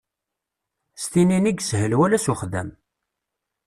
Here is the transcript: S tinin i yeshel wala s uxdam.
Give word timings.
S 1.01 1.03
tinin 1.11 1.49
i 1.51 1.53
yeshel 1.55 1.91
wala 1.99 2.19
s 2.25 2.27
uxdam. 2.33 2.69